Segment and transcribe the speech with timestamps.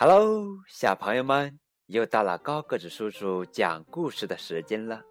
[0.00, 5.02] Hello，小朋友们，又到了高个子叔叔讲故事的时间了。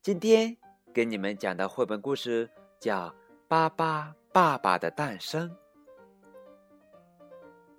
[0.00, 0.56] 今天
[0.94, 2.48] 给你们讲的绘本故事
[2.78, 3.08] 叫
[3.48, 5.50] 《巴巴爸爸的诞生》。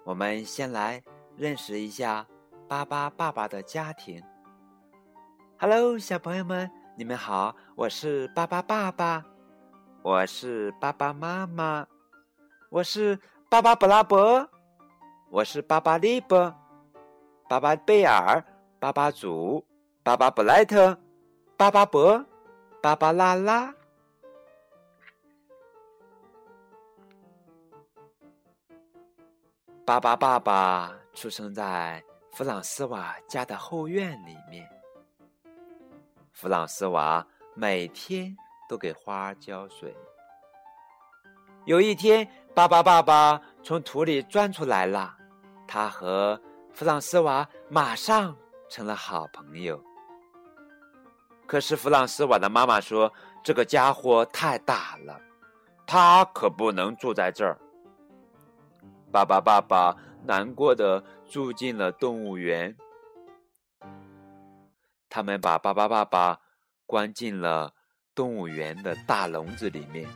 [0.04, 1.02] 我们先来
[1.38, 2.28] 认识一下
[2.68, 4.22] 巴巴爸爸的家庭。
[5.58, 9.24] Hello，小朋友们，你们好，我是巴巴爸爸，
[10.02, 11.88] 我是爸爸妈妈，
[12.70, 13.18] 我是
[13.50, 14.50] 巴巴布拉伯。
[15.32, 16.52] 我是巴巴利伯、
[17.48, 18.44] 巴巴贝尔、
[18.80, 19.64] 巴巴祖、
[20.02, 20.98] 巴巴布莱特、
[21.56, 22.26] 巴巴伯、
[22.82, 23.72] 巴巴拉拉。
[29.86, 34.68] 巴巴爸爸出生在弗朗斯瓦家的后院里面。
[36.32, 38.36] 弗朗斯瓦每天
[38.68, 39.96] 都给花浇水。
[41.66, 45.18] 有一天，巴巴爸爸从土里钻出来了。
[45.72, 46.42] 他和
[46.74, 48.36] 弗朗斯瓦马上
[48.72, 49.80] 成了好朋友。
[51.46, 53.14] 可是弗朗斯瓦的妈妈说
[53.44, 55.22] ：“这个家伙太大了，
[55.86, 57.56] 他可不能住在这儿。”
[59.14, 62.76] 爸爸爸爸难过的住进了动物园。
[65.08, 66.40] 他们把巴巴爸爸
[66.88, 67.76] 关进了
[68.16, 70.10] 动物园的大笼子里面。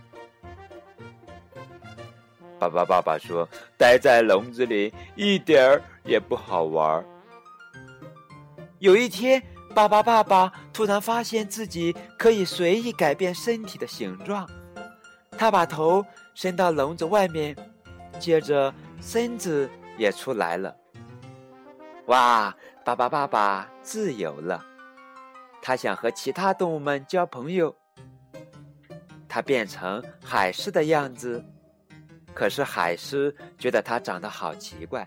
[2.69, 3.47] 爸爸爸爸说
[3.77, 7.03] ：“待在笼子里一点儿也不好玩。”
[8.79, 9.41] 有一天，
[9.73, 14.49] 巴巴爸爸突然发现自己可以随意改变身体的形状。
[15.37, 17.55] 他把头伸到笼子外面，
[18.19, 20.75] 接着身子也出来了。
[22.07, 22.55] 哇！
[22.85, 24.61] 巴巴爸爸自由了。
[25.61, 27.73] 他想和其他动物们交朋友。
[29.29, 31.43] 他变成海狮的样子。
[32.33, 35.05] 可是海狮觉得它长得好奇怪，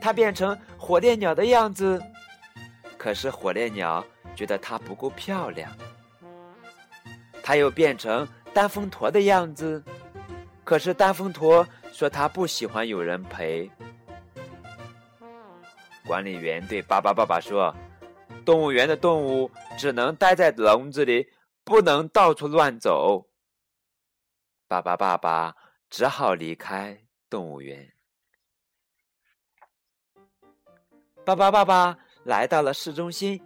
[0.00, 2.02] 它变成火烈鸟的样子，
[2.96, 5.70] 可是火烈鸟觉得它不够漂亮。
[7.42, 9.82] 它又变成单峰驼的样子，
[10.64, 13.70] 可是单峰驼说它不喜欢有人陪。
[16.06, 17.74] 管理员对巴巴爸爸说
[18.44, 21.28] ：“动物园的动物只能待在笼子里，
[21.64, 23.26] 不能到处乱走。”
[24.68, 25.54] 巴巴爸爸
[25.90, 27.92] 只好离开动物园。
[31.24, 33.42] 巴巴爸爸来到了市中心，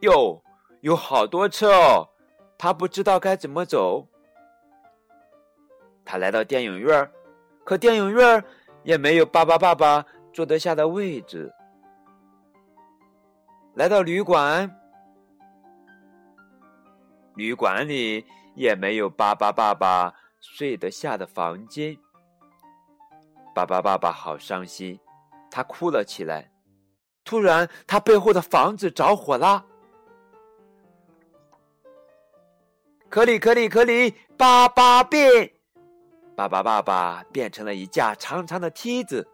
[0.00, 0.42] 哟，
[0.80, 2.08] 有好多车哦！
[2.58, 4.08] 他不知道该怎么走。
[6.04, 7.10] 他来到电影院
[7.64, 8.42] 可电影院
[8.82, 11.52] 也没有巴巴爸爸坐得下的位置。
[13.74, 14.74] 来到旅馆，
[17.36, 20.14] 旅馆里也没有巴巴爸爸。
[20.40, 21.96] 睡得下的房间，
[23.54, 24.98] 巴巴爸爸好伤心，
[25.50, 26.50] 他哭了起来。
[27.24, 29.66] 突然，他背后的房子着火了。
[33.10, 35.50] 可里可里可里，巴巴变！
[36.36, 39.28] 巴巴爸爸变成了一架长长的梯子，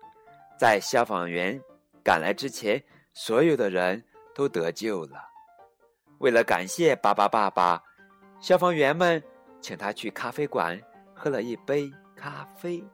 [0.58, 1.60] 在消防员
[2.02, 2.82] 赶来之前，
[3.12, 4.02] 所有的人
[4.34, 5.28] 都得救了。
[6.18, 7.82] 为了感谢巴巴爸爸，
[8.40, 9.22] 消防员们
[9.60, 10.80] 请他去咖啡馆。
[11.14, 12.84] 喝了一杯咖啡。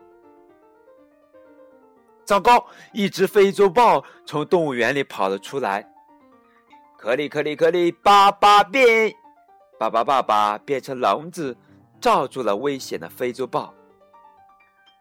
[2.25, 2.65] 糟糕！
[2.93, 5.85] 一只非洲豹从动物园里跑了出来。
[6.97, 9.13] 可里可里可里，巴巴变！
[9.79, 11.57] 巴巴爸爸变成笼子，
[12.01, 13.75] 罩住了危险的非洲豹。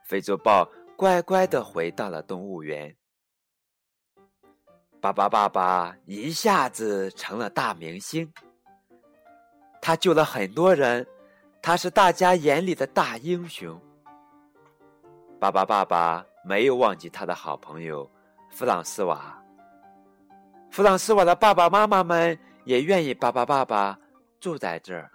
[0.07, 2.95] 非洲豹乖乖的回到了动物园。
[4.99, 8.33] 巴巴爸爸一下子成了大明星。
[9.81, 11.05] 他救了很多人。
[11.69, 13.79] 他是大家眼里的大英雄。
[15.39, 18.09] 巴巴爸爸没有忘记他的好朋友
[18.49, 19.39] 弗朗斯瓦。
[20.71, 22.35] 弗朗斯瓦的爸爸妈妈们
[22.65, 23.99] 也愿意巴巴爸爸
[24.39, 25.11] 住在这儿。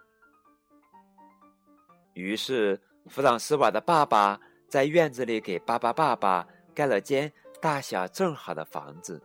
[2.13, 4.39] 于是，弗朗斯瓦的爸爸
[4.69, 9.21] 在院子里给巴巴爸爸盖了间大小正好的房子，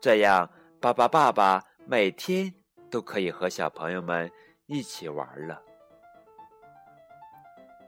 [0.00, 0.50] 这样
[0.80, 2.52] 巴巴爸爸每天
[2.90, 4.28] 都可以和小朋友们
[4.66, 5.62] 一起玩了。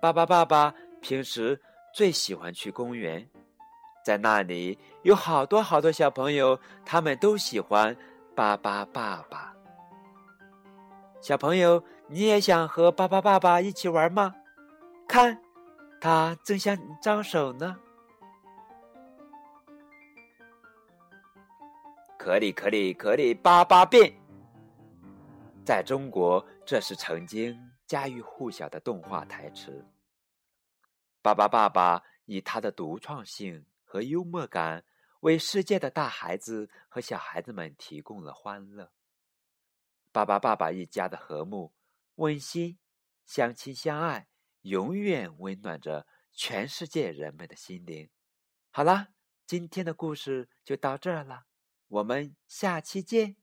[0.05, 1.59] 巴巴爸爸平时
[1.95, 3.27] 最喜欢去公园，
[4.05, 7.97] 在那里有好多好多小朋友，他们都喜欢
[8.35, 9.55] 巴巴爸爸。
[11.23, 14.35] 小朋友，你也想和巴巴爸爸一起玩吗？
[15.09, 15.41] 看，
[16.03, 17.75] 他正向你招手呢。
[22.19, 24.13] 可里可里可里，巴巴变。
[25.65, 29.83] 在中国，这是曾经家喻户晓的动画台词。
[31.25, 34.85] 巴巴爸爸以他的独创性和幽默感，
[35.21, 38.93] 为世界的大孩子和小孩子们提供了欢乐。
[40.13, 41.73] 巴巴爸爸一家的和睦、
[42.17, 42.79] 温馨、
[43.25, 44.29] 相亲相爱，
[44.61, 48.11] 永远温暖着全世界人们的心灵。
[48.71, 49.09] 好啦，
[49.47, 51.47] 今天的故事就到这儿了，
[51.89, 53.37] 我们下期见。